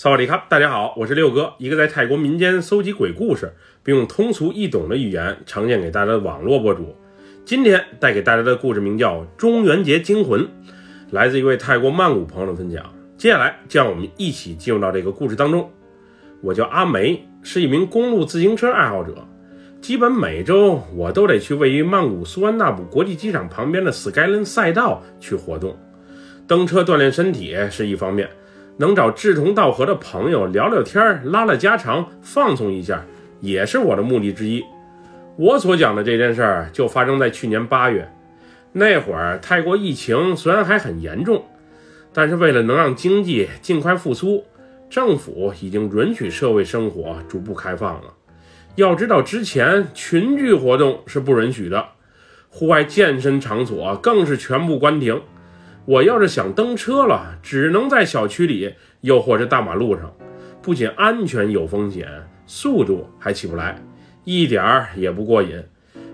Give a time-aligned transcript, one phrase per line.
[0.00, 3.52] 萨瓦迪卡，大家好，我是六哥，一个在泰国民间搜集鬼故事，
[3.82, 6.94] 并用通俗易懂的语言呈现给大家的网络博主。
[7.44, 10.40] 今天带给大家的故事名叫《中元节惊魂》，
[11.10, 12.94] 来自一位泰国曼谷朋友的分享。
[13.16, 15.68] 接下来，就让我们一起进入到这个故事当中。
[16.42, 19.26] 我叫阿梅，是一名公路自行车爱好者，
[19.80, 25.76] 基本每周我都得去位于曼谷苏安纳普国际机场旁边的 Skyline 赛道去活动。
[26.46, 28.30] 蹬车锻炼身体是一方面。
[28.78, 33.04] 能找志同道合的朋友聊聊天拉拉家常，放松一下，
[33.40, 34.64] 也是我的目的之一。
[35.36, 38.08] 我所讲的这件事儿就发生在去年八月，
[38.72, 41.44] 那会儿泰国疫情虽然还很严重，
[42.12, 44.44] 但是为了能让经济尽快复苏，
[44.88, 48.14] 政府已经允许社会生活逐步开放了。
[48.76, 51.84] 要知道，之前群聚活动是不允许的，
[52.48, 55.20] 户外健身场所更是全部关停。
[55.88, 60.14] 我要是想蹬车了，只能在小区里，又或者大马路上，
[60.60, 62.06] 不仅安全有风险，
[62.46, 63.82] 速度还起不来，
[64.24, 65.64] 一点儿也不过瘾。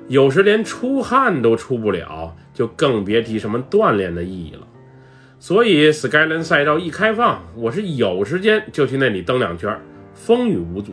[0.07, 4.65] 有时连出汗都出不了，就更别提什么锻炼的意义了。
[5.41, 9.77] 所以，Skyline 赛道一开放，我是有时间就去那里蹬两圈，
[10.15, 10.93] 风雨无阻。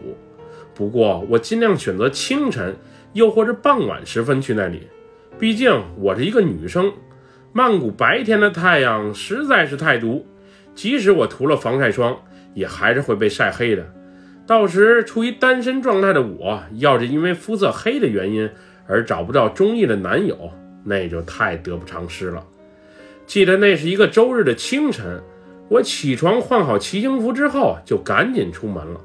[0.74, 2.76] 不过，我尽量选择清晨，
[3.14, 4.88] 又或者傍晚时分去那里，
[5.38, 6.92] 毕竟我是一个女生。
[7.54, 10.26] 曼谷白天的太阳实在是太毒，
[10.74, 12.18] 即使我涂了防晒霜，
[12.54, 13.86] 也还是会被晒黑的。
[14.48, 18.50] 到时处于单身状态的我，要是因为肤色黑的原因
[18.88, 20.52] 而找不到中意的男友，
[20.86, 22.42] 那就太得不偿失了。
[23.26, 25.22] 记得那是一个周日的清晨，
[25.68, 29.02] 我起床换好骑行服之后，就赶紧出门了。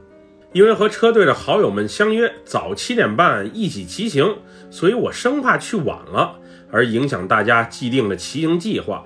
[0.53, 4.39] 因为和车队的好友们相约早七点半一起骑行，
[4.71, 6.39] 所以我生怕去晚了。
[6.71, 9.05] 而影响大家既定的骑行计划。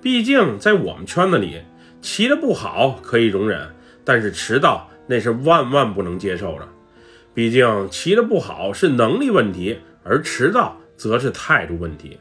[0.00, 1.62] 毕竟在我们圈子里，
[2.00, 3.68] 骑得不好可以容忍，
[4.04, 6.68] 但是迟到那是万万不能接受的。
[7.34, 12.18] 毕竟骑得不好是能力问题，而迟到则是态度问题。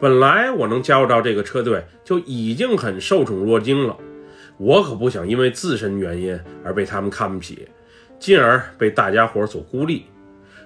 [0.00, 3.96] 本来我能加入到这个车队就已经很受宠若惊了，
[4.58, 7.68] 我可不想因为自身原因而被他们看不起，
[8.18, 10.06] 进而被大家伙所孤立。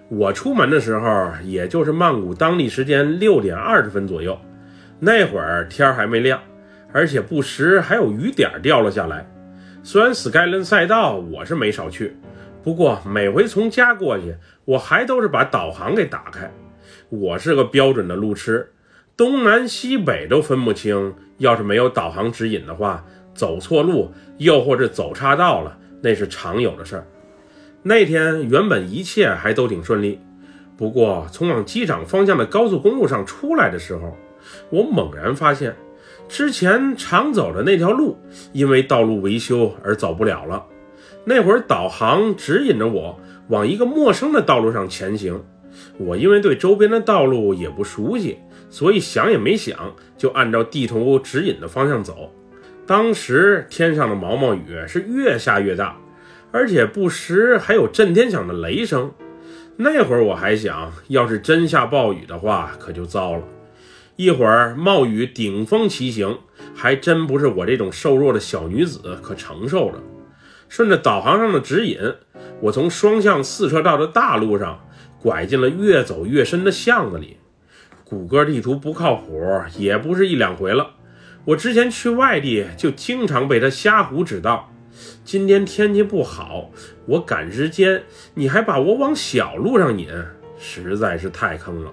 [0.08, 4.38] 我出门的时候，也就是曼谷当地时间六点二十分左右，
[4.98, 6.40] 那会儿天还没亮，
[6.92, 9.28] 而且不时还有雨点掉了下来。
[9.82, 12.16] 虽然 Skyline 赛道我是没少去，
[12.62, 16.50] 不过每回从家过去，我还都是把导航给打开。
[17.10, 18.72] 我是个标准的路痴，
[19.16, 21.14] 东南西北都分不清。
[21.36, 27.06] 要是没有导航指引的话，走错路，又或者走岔道了，那是常有的事儿。
[27.82, 30.20] 那天原本一切还都挺顺利，
[30.76, 34.16] 不过从往机场方向的高速公路上出来的时候，
[34.70, 35.74] 我猛然发现，
[36.28, 38.18] 之前常走的那条路
[38.52, 40.64] 因为道路维修而走不了了。
[41.24, 43.18] 那会儿导航指引着我
[43.48, 45.42] 往一个陌生的道路上前行，
[45.98, 48.38] 我因为对周边的道路也不熟悉，
[48.68, 52.32] 所以想也没想就按照地图指引的方向走。
[52.86, 55.96] 当时天上的毛毛雨是越下越大。
[56.50, 59.12] 而且不时还有震天响的雷声，
[59.76, 63.42] 那会儿我还想，要是真下暴雨的话，可就糟了。
[64.16, 66.38] 一会儿冒雨顶风骑行，
[66.74, 69.98] 还真不是我这种瘦弱的小女子可承受的。
[70.68, 71.98] 顺着导航上的指引，
[72.60, 74.84] 我从双向四车道的大路上
[75.20, 77.36] 拐进了越走越深的巷子里。
[78.04, 79.40] 谷歌地图不靠谱，
[79.78, 80.90] 也不是一两回了。
[81.44, 84.72] 我之前去外地就经常被他瞎胡指道。
[85.24, 86.70] 今天天气不好，
[87.06, 88.02] 我赶时间，
[88.34, 90.08] 你还把我往小路上引，
[90.58, 91.92] 实在是太坑了。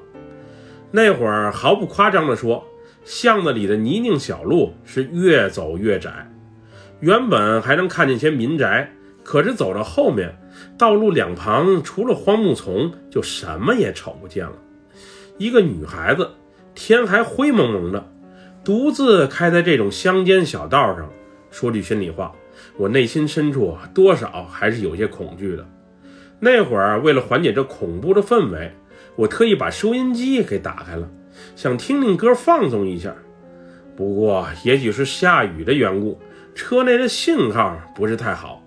[0.92, 2.66] 那会儿毫不夸张地说，
[3.04, 6.32] 巷子里的泥泞小路是越走越窄，
[7.02, 8.92] 原本还能看见些民宅，
[9.24, 10.34] 可是走到后面，
[10.78, 14.54] 道路两旁除了荒木丛，就什么也瞅不见了。
[15.38, 16.32] 一个女孩子，
[16.74, 18.10] 天还灰蒙蒙的，
[18.64, 21.10] 独自开在这种乡间小道上，
[21.52, 22.34] 说句心里话。
[22.78, 25.66] 我内心深处多少还是有些恐惧的。
[26.40, 28.72] 那会儿为了缓解这恐怖的氛围，
[29.16, 31.10] 我特意把收音机给打开了，
[31.56, 33.16] 想听听歌放松一下。
[33.96, 36.20] 不过也许是下雨的缘故，
[36.54, 38.62] 车内的信号不是太好，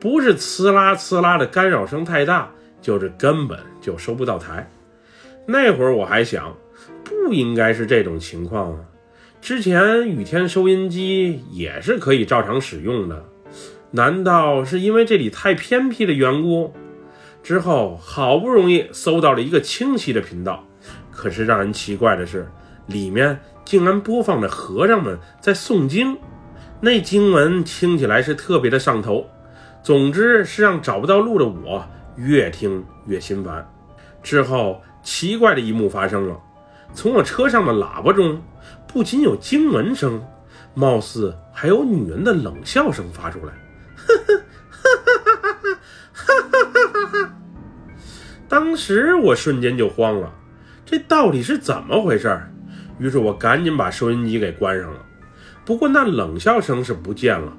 [0.00, 2.50] 不是呲啦呲啦的干扰声太大，
[2.82, 4.68] 就是根本就收不到台。
[5.46, 6.56] 那会儿我还想，
[7.04, 8.80] 不应该是这种情况啊。
[9.40, 13.24] 之前雨天收音机也是可以照常使用的，
[13.92, 16.72] 难道是因为这里太偏僻的缘故？
[17.42, 20.64] 之后好不容易搜到了一个清晰的频道，
[21.12, 22.50] 可是让人奇怪的是，
[22.86, 26.18] 里面竟然播放着和尚们在诵经，
[26.80, 29.26] 那经文听起来是特别的上头，
[29.82, 31.86] 总之是让找不到路的我
[32.16, 33.64] 越听越心烦。
[34.22, 36.36] 之后，奇怪的一幕发生了：
[36.92, 38.42] 从我车上的喇叭中，
[38.88, 40.20] 不仅有经文声，
[40.74, 43.52] 貌似还有女人的冷笑声发出来。
[44.06, 44.34] 哈哈
[44.72, 44.80] 哈
[46.12, 46.24] 哈
[46.82, 47.32] 哈哈
[48.48, 50.32] 当时我瞬间就慌了，
[50.84, 52.40] 这到底是怎么回事？
[52.98, 55.00] 于是我赶紧把收音机给关上了。
[55.64, 57.52] 不过那冷笑声是不见了，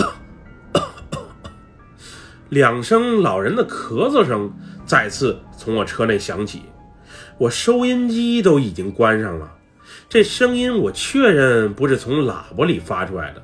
[2.50, 4.52] 两声老人的咳嗽声
[4.84, 6.62] 再次从我车内响起。
[7.38, 9.50] 我收音机都已经关上了，
[10.08, 13.42] 这声音我确认不是从喇叭里发出来的，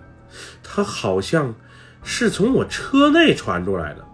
[0.62, 1.54] 它好像
[2.06, 4.06] 是从我车内传出来的。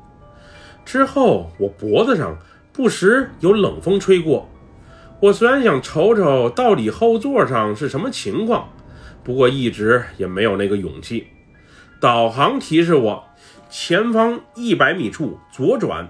[0.82, 2.38] 之后，我脖子上
[2.72, 4.50] 不时有冷风吹过。
[5.20, 8.70] 我虽然想瞅瞅到底后座上是什么情况，
[9.22, 11.26] 不过一直也没有那个勇气。
[12.00, 13.24] 导航提示我，
[13.70, 16.08] 前方一百米处左转，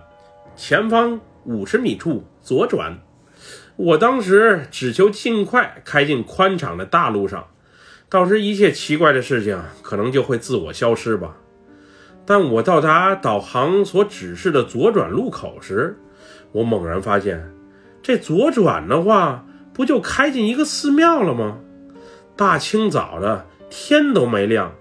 [0.56, 2.96] 前方五十米处左转。
[3.76, 7.48] 我当时只求尽快开进宽敞的大路上，
[8.08, 11.36] 到时一切奇怪的事情可能就会自我消失吧。
[12.24, 15.98] 但我到达导航所指示的左转路口时，
[16.52, 17.52] 我猛然发现，
[18.00, 21.58] 这左转的话，不就开进一个寺庙了吗？
[22.36, 24.72] 大清早的，天都没亮，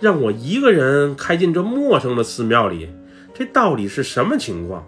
[0.00, 2.90] 让我一个人开进这陌生的寺庙里，
[3.32, 4.84] 这到底是什么情况？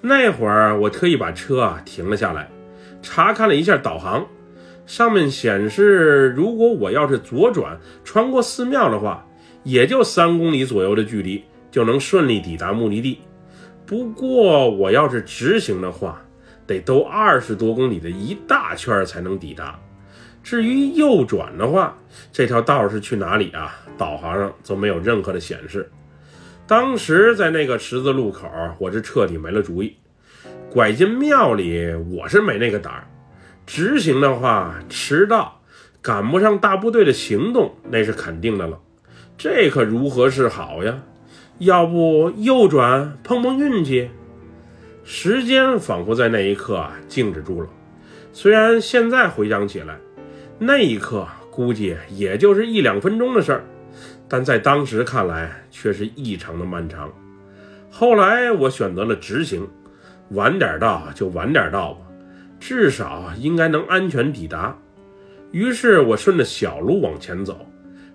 [0.00, 2.48] 那会儿，我特意把车啊停了下来，
[3.02, 4.26] 查看了一下导航，
[4.86, 9.26] 上面显示，如果我要是左转穿过寺庙的话。
[9.66, 11.42] 也就三公里左右的距离
[11.72, 13.18] 就能顺利抵达目的地。
[13.84, 16.22] 不过我要是直行的话，
[16.68, 19.76] 得兜二十多公里的一大圈才能抵达。
[20.40, 21.98] 至于右转的话，
[22.32, 23.76] 这条道是去哪里啊？
[23.98, 25.90] 导航上则没有任何的显示。
[26.64, 28.48] 当时在那个十字路口，
[28.78, 29.96] 我是彻底没了主意。
[30.70, 33.08] 拐进庙里，我是没那个胆儿。
[33.66, 35.60] 直行的话，迟到
[36.00, 38.78] 赶不上大部队的行动，那是肯定的了。
[39.38, 41.02] 这可如何是好呀？
[41.58, 44.10] 要不右转碰碰运气？
[45.04, 47.68] 时间仿佛在那一刻啊静止住了。
[48.32, 49.96] 虽然现在回想起来，
[50.58, 53.64] 那一刻估计也就是一两分钟的事儿，
[54.28, 57.10] 但在当时看来却是异常的漫长。
[57.90, 59.66] 后来我选择了直行，
[60.30, 62.00] 晚点到就晚点到吧，
[62.58, 64.76] 至少应该能安全抵达。
[65.52, 67.66] 于是我顺着小路往前走。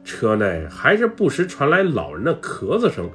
[0.04, 3.10] 车内还是不时传来老人的咳嗽声，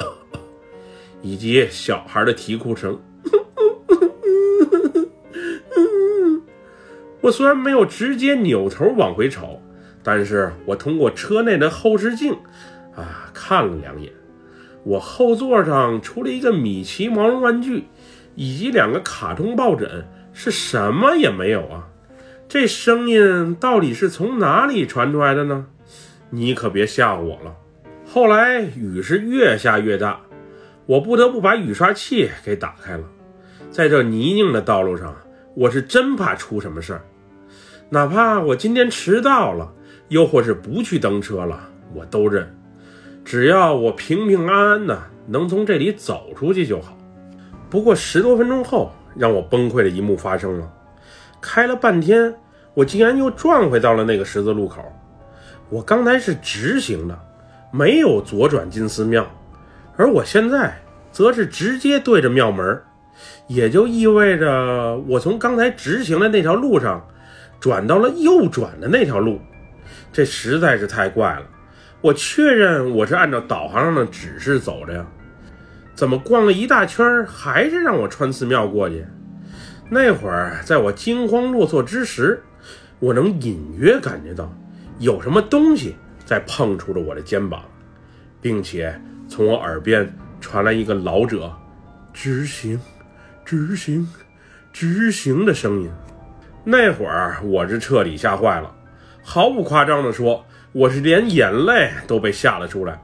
[1.22, 3.00] 以及小孩的啼哭声。
[7.20, 9.62] 我虽然没有直接扭头往回瞅，
[10.02, 12.32] 但是我通过车内的后视镜
[12.96, 14.10] 啊看了两眼。
[14.82, 17.84] 我后座上除了一个米奇毛绒玩具
[18.34, 21.86] 以及两个卡通抱枕，是什么也没有啊。
[22.50, 25.66] 这声音到底是从哪里传出来的呢？
[26.30, 27.54] 你可别吓唬我了。
[28.04, 30.20] 后来雨是越下越大，
[30.84, 33.04] 我不得不把雨刷器给打开了。
[33.70, 35.14] 在这泥泞的道路上，
[35.54, 37.02] 我是真怕出什么事儿。
[37.88, 39.72] 哪怕我今天迟到了，
[40.08, 42.52] 又或是不去登车了，我都认。
[43.24, 46.98] 只要我平平安安的能从这里走出去就好。
[47.70, 50.68] 不过十多分钟后，让我崩溃的一幕发生了。
[51.40, 52.34] 开了半天，
[52.74, 54.80] 我竟然又转回到了那个十字路口。
[55.68, 57.18] 我刚才是直行的，
[57.72, 59.26] 没有左转进寺庙，
[59.96, 60.76] 而我现在
[61.12, 62.80] 则是直接对着庙门，
[63.46, 67.06] 也就意味着我从刚才直行的那条路上
[67.60, 69.40] 转到了右转的那条路。
[70.12, 71.42] 这实在是太怪了。
[72.00, 75.06] 我确认我是按照导航上的指示走的呀，
[75.94, 79.06] 怎么逛了一大圈还是让我穿寺庙过去？
[79.92, 82.40] 那会儿，在我惊慌落措之时，
[83.00, 84.48] 我能隐约感觉到
[85.00, 87.64] 有什么东西在碰触着我的肩膀，
[88.40, 90.08] 并且从我耳边
[90.40, 91.52] 传来一个老者
[92.14, 92.80] “直行，
[93.44, 94.08] 直行，
[94.72, 95.90] 直行”的声音。
[96.62, 98.72] 那会儿我是彻底吓坏了，
[99.24, 103.02] 毫不夸张地说，我是连眼泪都被吓了出来。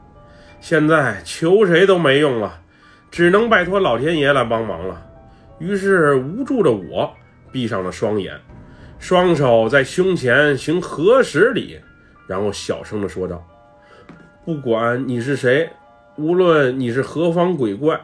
[0.60, 2.60] 现在求谁都没用了，
[3.10, 5.02] 只能拜托老天爷来帮忙了。
[5.58, 7.10] 于是，无助的我
[7.50, 8.38] 闭上了双眼，
[8.98, 11.80] 双手在胸前行合十礼，
[12.26, 13.46] 然后小声的说道
[14.44, 15.70] ：“不管你是谁，
[16.16, 18.02] 无论你是何方鬼怪，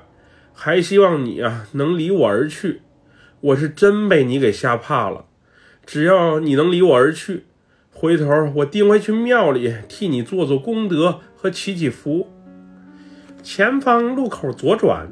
[0.55, 2.81] 还希望你啊能离我而去。
[3.41, 5.27] 我是真被你给吓怕了。
[5.85, 7.45] 只要你能离我而去，
[7.93, 12.29] 回头我定会去庙里替你做做功德和祈祈福。”
[13.43, 15.09] 前方路口左转。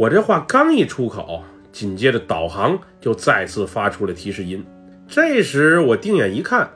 [0.00, 4.64] 我这话刚一出口，紧接着导航就再次发出了提示音。
[5.06, 6.70] 这时我定眼一看，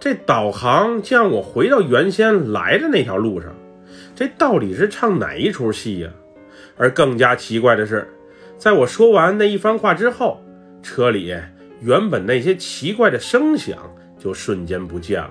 [0.00, 3.54] 这导航竟让我回到原先来的那条路上。
[4.16, 6.10] 这到底是唱哪一出戏呀？
[6.76, 8.08] 而更加奇怪的是，
[8.58, 10.42] 在我说完那一番话之后，
[10.82, 11.32] 车里
[11.80, 13.78] 原本那些奇怪的声响
[14.18, 15.30] 就瞬间不见了。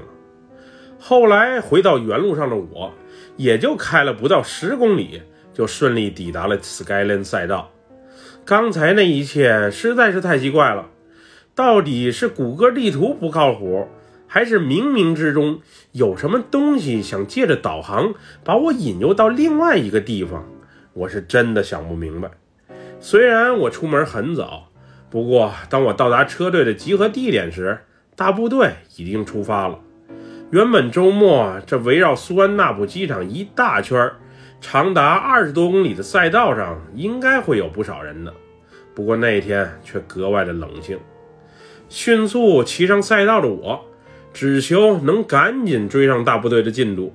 [0.98, 2.94] 后来回到原路上的我，
[3.36, 5.22] 也就开了不到十公里，
[5.56, 7.72] 就顺利抵达了 Skyline 赛道。
[8.46, 10.90] 刚才那一切实在是太奇怪了，
[11.56, 13.88] 到底是谷歌地图不靠谱，
[14.28, 15.62] 还是冥冥之中
[15.94, 20.46] 有什么东西想借着导航把我引诱到另外一个地方？
[20.94, 22.30] 我是真的想不明白。
[23.00, 24.70] 虽然我出门很早，
[25.10, 27.80] 不过当我到达车队的集合地点时，
[28.16, 29.80] 大部队已经出发了。
[30.52, 34.12] 原本周末这围绕苏安纳普机场一大圈，
[34.68, 38.34] 长达二十多公里的赛道上，应该会有不少人的。
[38.96, 40.98] 不过那一天却格外的冷清。
[41.88, 43.86] 迅速骑上赛道的我，
[44.34, 47.14] 只求能赶紧追上大部队的进度，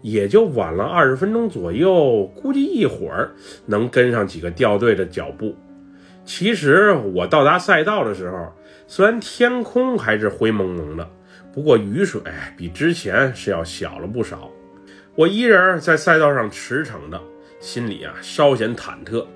[0.00, 3.30] 也就晚了二十分钟左右，估计一会儿
[3.66, 5.54] 能跟上几个掉队的脚步。
[6.24, 8.52] 其实我到达赛道的时候，
[8.88, 11.08] 虽然天空还是灰蒙蒙的。
[11.54, 12.20] 不过雨水
[12.56, 14.50] 比之前是要小了不少，
[15.14, 17.20] 我一人在赛道上驰骋的，
[17.60, 19.26] 心里啊稍显忐忑，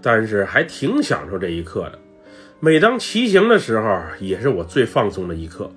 [0.00, 1.98] 但是还挺享受这一刻的。
[2.60, 5.68] 每当骑行的时候，也是我最放松的一刻，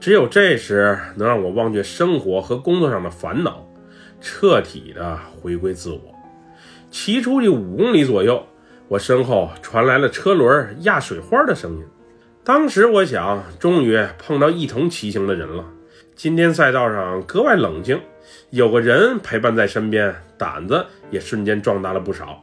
[0.00, 3.68] 只有这时能让我忘却生活和工作上的烦恼，
[4.18, 6.00] 彻底的回归自我。
[6.90, 8.46] 骑出去五公里左右，
[8.88, 11.84] 我身后传来了车轮压水花的声音。
[12.42, 15.66] 当时我想，终于碰到一同骑行的人了。
[16.14, 18.00] 今天赛道上格外冷清，
[18.50, 22.42] 有个人陪伴在身边，胆子也瞬间壮大了不少。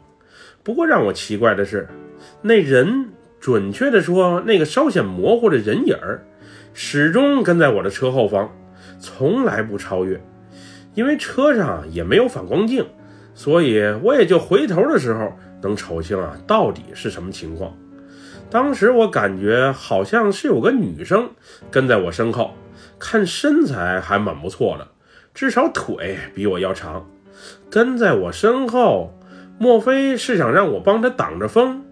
[0.63, 1.87] 不过让我奇怪的是，
[2.41, 3.09] 那人，
[3.39, 6.25] 准确的说，那个稍显模糊的人影儿，
[6.73, 8.49] 始终跟在我的车后方，
[8.99, 10.21] 从来不超越。
[10.93, 12.85] 因为车上也没有反光镜，
[13.33, 17.75] 所以我也就回头的时候能瞅清啊，到底是什么情况。
[18.49, 21.27] 当时我感觉好像是有个女生
[21.71, 22.53] 跟在我身后，
[22.99, 24.87] 看身材还蛮不错的，
[25.33, 27.09] 至少腿比我要长。
[27.69, 29.17] 跟在我身后，
[29.57, 31.83] 莫非是想让我帮他挡着风？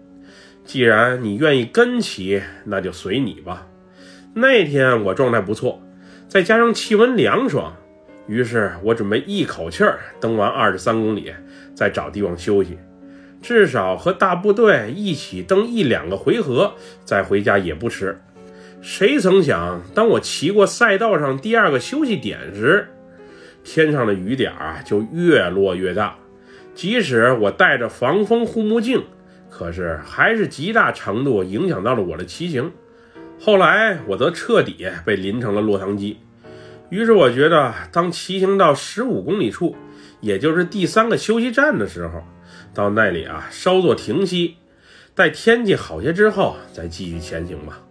[0.64, 3.66] 既然你愿意跟骑，那就随你吧。
[4.34, 5.82] 那天我状态不错，
[6.28, 7.74] 再加上气温凉爽，
[8.28, 11.34] 于是我准备一口气儿蹬完二十三公里，
[11.74, 12.78] 再找地方休息。
[13.42, 18.16] 至少和大部队一起蹬一两个回合，再回家也不迟。
[18.80, 22.88] 谁曾想，当我骑过赛道上第二个休息点时，
[23.64, 26.16] 天上的雨点啊就越落越大。
[26.74, 29.04] 即使我戴着防风护目镜，
[29.50, 32.72] 可是还是极大程度影响到了我的骑行。
[33.38, 36.18] 后来我则彻底被淋成了落汤鸡。
[36.90, 39.76] 于是我觉得，当骑行到十五公里处，
[40.20, 42.22] 也就是第三个休息站的时候。
[42.74, 44.56] 到那里啊，稍作停息，
[45.14, 47.82] 待天气好些之后再继续前行吧。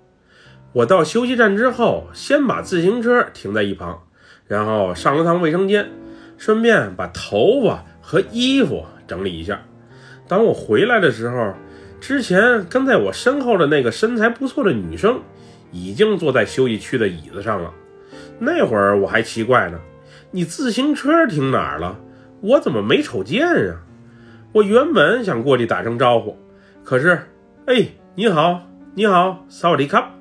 [0.74, 4.04] 我到休息站之后，先把自行车停在一旁，
[4.52, 5.90] 然后上了趟卫生间，
[6.38, 9.62] 顺便把头发和衣服整理一下。
[10.28, 11.54] 当我回来的时候，
[12.02, 15.22] 之前跟在我身后的那个身材不错的女生
[15.72, 17.74] 已经坐在休息区的椅子上了。
[18.40, 19.80] 那会儿我还奇怪呢，
[20.32, 21.98] 你自行车停哪儿了？
[22.42, 23.76] 我怎么没瞅见呀？
[24.52, 26.38] 我原本想过去打声招呼，
[26.84, 27.22] 可是，
[27.68, 30.12] 哎，你好，你好，萨瓦迪卡，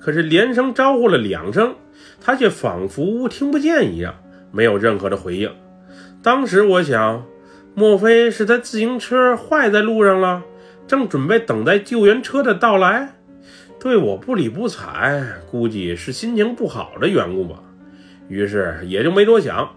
[0.00, 1.76] 可是连声招呼了两声，
[2.20, 4.14] 他却仿佛听不见一样，
[4.50, 5.50] 没有任何的回应。
[6.22, 7.24] 当时我想，
[7.74, 10.42] 莫非是他自行车坏在路上了，
[10.86, 13.14] 正准备等待救援车的到来，
[13.80, 17.62] 对我不理不睬，估计是心情不好的缘故吧。
[18.28, 19.70] 于是也就没多想。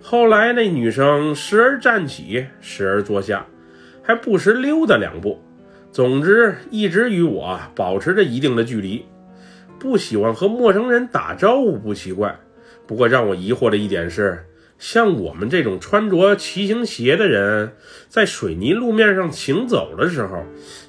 [0.00, 3.46] 后来，那女生时而站起，时而坐下，
[4.02, 5.42] 还不时溜达两步。
[5.90, 9.04] 总之，一直与我保持着一定的距离。
[9.84, 12.34] 不喜欢和陌生人打招呼不奇怪，
[12.86, 14.46] 不过让我疑惑的一点是，
[14.78, 17.74] 像我们这种穿着骑行鞋的人，
[18.08, 20.42] 在水泥路面上行走的时候，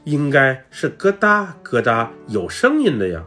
[0.06, 3.26] 应该是咯哒咯哒有声音的呀。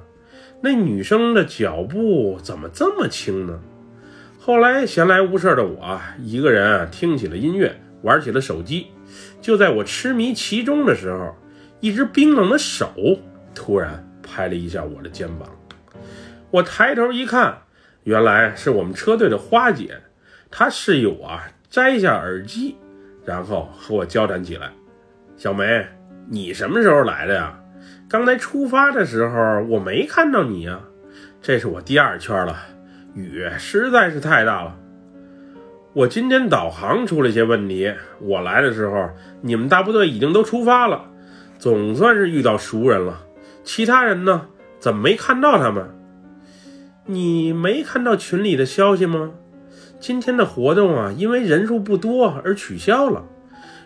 [0.63, 3.61] 那女生的脚步怎么这么轻呢？
[4.39, 8.87] 后来闲来无事的我，一个人听起了音乐，玩起了手机。
[9.43, 11.37] 就在我痴迷其中的时候，
[11.81, 12.91] 一只冰冷的手
[13.55, 15.47] 突然拍了一下我的肩膀。
[16.51, 17.59] 我抬头一看，
[18.05, 20.01] 原来是我们车队的花姐。
[20.51, 21.39] 她示意我
[21.69, 22.77] 摘下耳机，
[23.25, 24.71] 然后和我交谈起来。
[25.37, 25.87] 小梅，
[26.27, 27.59] 你什么时候来的呀？
[28.09, 30.81] 刚才出发的时候我没看到你呀。
[31.43, 32.57] 这是我第二圈了，
[33.15, 34.75] 雨实在是太大了。
[35.93, 39.11] 我今天导航出了些问题，我来的时候
[39.43, 41.05] 你们大部队已经都出发了，
[41.59, 43.27] 总算是遇到熟人了。
[43.65, 44.47] 其他人呢？
[44.81, 45.85] 怎么没看到他们？
[47.11, 49.31] 你没看到群里的消息吗？
[49.99, 53.25] 今天的活动啊，因为人数不多而取消了。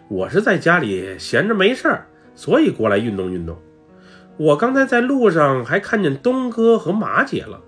[0.08, 3.56] 我是在家里闲着没事儿，所以过来运动运动。
[4.36, 7.60] 我刚才在路上还看见东哥和马姐了。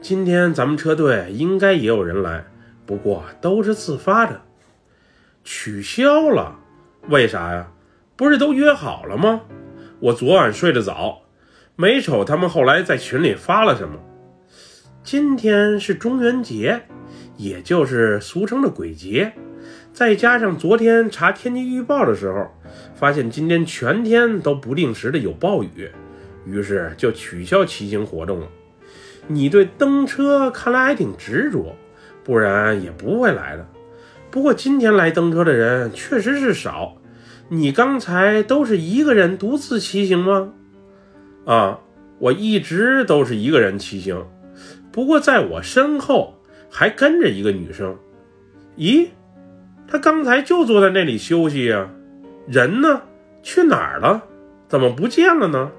[0.00, 2.46] 今天咱们车队应该也有人来，
[2.86, 4.40] 不过都是自发的。
[5.42, 6.60] 取消了？
[7.08, 7.72] 为啥呀？
[8.14, 9.40] 不是都约好了吗？
[9.98, 11.22] 我昨晚睡得早，
[11.74, 13.98] 没瞅他们后来在群里发了什么。
[15.06, 16.82] 今天是中元节，
[17.36, 19.32] 也就是俗称的鬼节，
[19.92, 22.48] 再加上昨天查天气预报的时候，
[22.92, 25.88] 发现今天全天都不定时的有暴雨，
[26.44, 28.48] 于是就取消骑行活动了。
[29.28, 31.76] 你对蹬车看来还挺执着，
[32.24, 33.64] 不然也不会来的。
[34.28, 36.96] 不过今天来蹬车的人确实是少。
[37.48, 40.52] 你刚才都是一个人独自骑行吗？
[41.44, 41.78] 啊，
[42.18, 44.26] 我一直都是一个人骑行。
[44.96, 46.36] 不过，在我身后
[46.70, 47.94] 还跟着一个女生。
[48.78, 49.08] 咦，
[49.86, 51.90] 她刚才就坐在那里休息呀？
[52.48, 53.02] 人呢？
[53.42, 54.24] 去哪儿了？
[54.66, 55.70] 怎么不见了呢？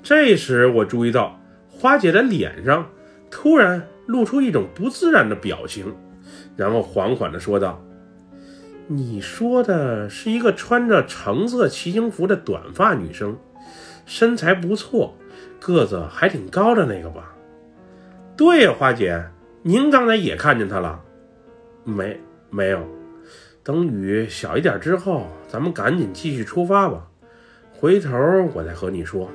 [0.00, 2.88] 这时，我注意到花姐的脸上
[3.32, 5.92] 突然露出一种不自然的表情，
[6.56, 7.82] 然后缓缓地说道
[8.86, 13.36] ：“你说的是一个穿着橙色骑行服的短发女生，
[14.06, 15.16] 身材不错，
[15.58, 17.34] 个子还挺高的那个吧？”
[18.40, 19.22] 对呀，花姐，
[19.60, 20.98] 您刚才也看见他了？
[21.84, 22.18] 没，
[22.48, 22.82] 没有。
[23.62, 27.06] 等雨小一点之后，咱们赶紧继续出发吧。
[27.70, 28.10] 回头
[28.54, 29.30] 我再和你说。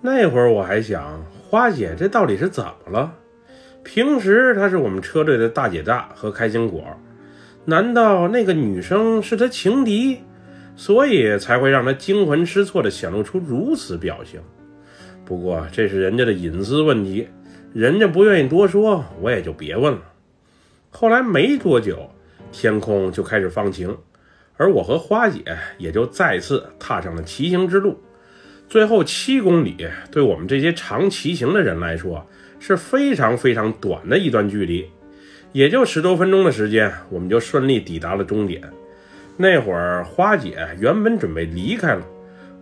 [0.00, 3.14] 那会儿我还想，花姐这到底是怎么了？
[3.84, 6.82] 平时她是我们车队的大姐大和开心果，
[7.64, 10.18] 难道那个女生是她情敌，
[10.74, 14.40] 所以才会让她惊魂失措地显露出如此表情？
[15.24, 17.28] 不过这是人家的隐私问题。
[17.72, 20.02] 人家不愿意多说，我也就别问了。
[20.90, 22.10] 后来没多久，
[22.50, 23.96] 天空就开始放晴，
[24.56, 25.44] 而我和花姐
[25.78, 27.96] 也就再次踏上了骑行之路。
[28.68, 32.26] 最后七公里，对我们这些常骑行的人来说
[32.58, 34.90] 是非常非常短的一段距离，
[35.52, 38.60] 也就十多分钟的时间，我们就顺利抵达了终点。
[39.36, 42.04] 那会儿，花姐原本准备离开了，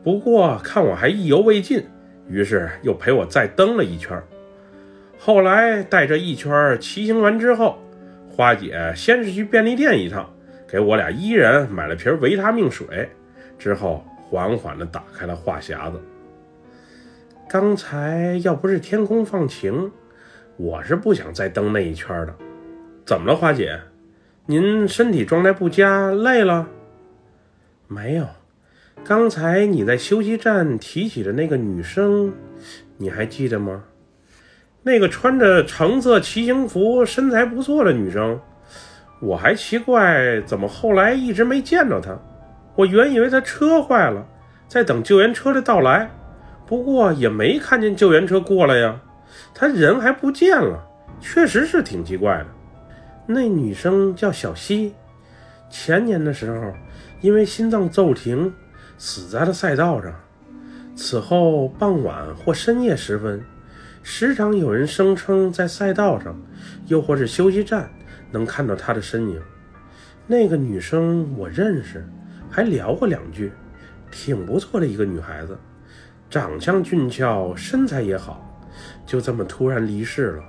[0.05, 1.83] 不过看我还意犹未尽，
[2.29, 4.23] 于是又陪我再蹬了一圈。
[5.19, 7.79] 后来带着一圈骑行完之后，
[8.31, 10.33] 花姐先是去便利店一趟，
[10.67, 13.09] 给我俩一人买了瓶维他命水，
[13.59, 16.01] 之后缓缓地打开了话匣子。
[17.49, 19.91] 刚才要不是天空放晴，
[20.57, 22.35] 我是不想再蹬那一圈的。
[23.05, 23.81] 怎么了，花姐？
[24.47, 26.69] 您身体状态不佳，累了？
[27.87, 28.27] 没有。
[29.05, 32.33] 刚才你在休息站提起的那个女生，
[32.97, 33.85] 你还记得吗？
[34.83, 38.41] 那个穿着橙色骑行服、身材不错的女生，
[39.21, 42.17] 我还奇怪怎么后来一直没见着她。
[42.75, 44.25] 我原以为她车坏了，
[44.69, 46.09] 在等救援车的到来，
[46.65, 49.01] 不过也没看见救援车过来呀。
[49.53, 50.83] 她人还不见了，
[51.21, 52.47] 确实是挺奇怪的。
[53.27, 54.95] 那女生叫小西，
[55.69, 56.73] 前年的时候
[57.21, 58.55] 因为心脏骤停，
[58.97, 60.15] 死在了赛道上。
[60.97, 63.45] 此后傍晚或深夜时分。
[64.11, 66.35] 时常有人声称在赛道上，
[66.87, 67.91] 又或是休息站
[68.31, 69.39] 能看到她的身影。
[70.27, 72.09] 那个女生我认识，
[72.51, 73.53] 还聊过两句，
[74.11, 75.59] 挺不错的一个女孩子，
[76.31, 78.43] 长相俊俏，身材也好。
[79.05, 80.43] 就这么突然离世了，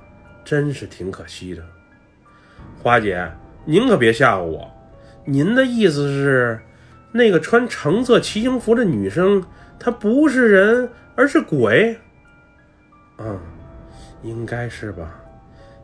[0.45, 1.61] 真是挺可惜的。
[2.81, 3.29] 花姐，
[3.65, 4.71] 您可别吓唬我。
[5.25, 6.57] 您的意思是，
[7.11, 9.43] 那个穿橙色骑行服的女生，
[9.77, 11.99] 她不是人，而是鬼？
[13.21, 13.39] 嗯，
[14.23, 15.19] 应该是吧。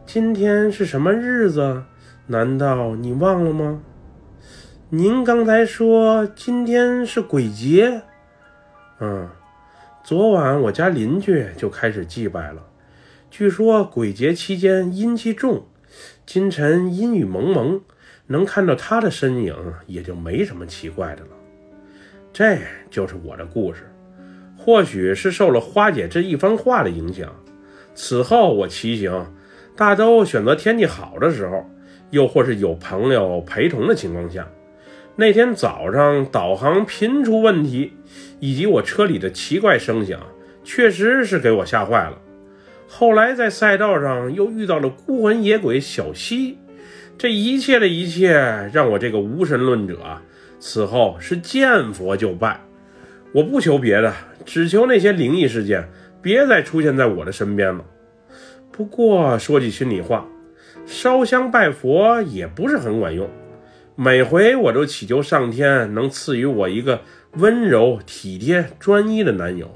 [0.06, 1.84] 今天是什么日子？
[2.28, 3.82] 难道你忘了吗？
[4.90, 8.02] 您刚才说今天是鬼节。
[9.00, 9.30] 嗯，
[10.04, 12.64] 昨晚我家邻居就开始祭拜了。
[13.30, 15.66] 据说鬼节期间阴气重，
[16.26, 17.82] 今晨阴雨蒙蒙，
[18.28, 19.56] 能看到他的身影
[19.88, 21.32] 也就没什么奇怪的了。
[22.32, 22.58] 这
[22.90, 23.92] 就是我的故事。
[24.66, 27.32] 或许是受了花姐这一番话的影响，
[27.94, 29.32] 此后我骑行
[29.76, 31.70] 大都选择天气好的时候，
[32.10, 34.48] 又或是有朋友陪同的情况下。
[35.16, 37.94] 那天早上导航频出问题，
[38.40, 40.20] 以及我车里的奇怪声响，
[40.64, 42.18] 确实是给我吓坏了。
[42.88, 46.58] 后来在赛道上又遇到了孤魂野鬼小西，
[47.20, 48.34] 这一切的一切
[48.74, 50.00] 让我这个无神论者
[50.60, 52.65] 此后是见佛就拜。
[53.36, 54.14] 我不求别的，
[54.46, 55.90] 只求那些灵异事件
[56.22, 57.84] 别再出现在我的身边了。
[58.72, 60.26] 不过说句心里话，
[60.86, 63.30] 烧香拜佛也不是很管用。
[63.98, 67.02] 每回我都祈求上天能赐予我一个
[67.34, 69.70] 温柔、体贴、专一的男友。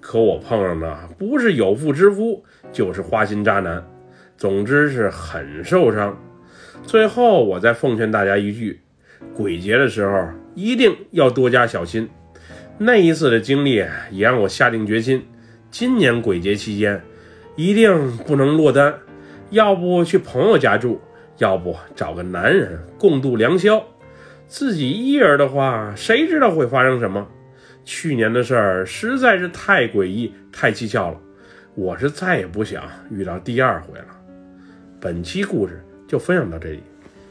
[0.00, 3.86] 可我碰上的不是有妇之夫，就是花心渣男，
[4.36, 6.18] 总之是很受伤。
[6.82, 8.80] 最后，我再奉劝大家一句：
[9.32, 12.08] 鬼节的时候一定要多加小心。
[12.82, 13.74] 那一次的经历
[14.10, 15.22] 也让我下定决心，
[15.70, 16.98] 今年鬼节期间
[17.54, 18.94] 一定不能落单，
[19.50, 20.98] 要不去朋友家住，
[21.36, 23.84] 要不找个男人共度良宵。
[24.46, 27.28] 自己一人的话，谁知道会发生什么？
[27.84, 31.20] 去年的事儿实在是太诡异、太蹊跷了，
[31.74, 34.06] 我是再也不想遇到第二回了。
[34.98, 36.82] 本期故事就分享到这里，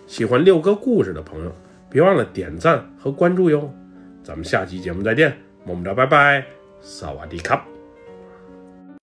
[0.05, 1.51] 喜欢六哥故事的朋友，
[1.89, 3.73] 别忘了点赞和关注哟。
[4.29, 6.45] 咱们下期节目再见，么么哒，拜拜，
[6.81, 7.65] 萨瓦迪卡。